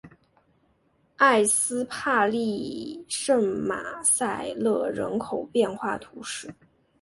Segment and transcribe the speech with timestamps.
[1.17, 6.51] 埃斯帕利圣马塞勒人口变化图示